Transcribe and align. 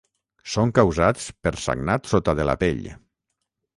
Són 0.53 0.71
causats 0.77 1.27
per 1.47 1.53
sagnat 1.67 2.09
sota 2.15 2.37
de 2.41 2.49
la 2.51 2.57
pell. 2.65 2.85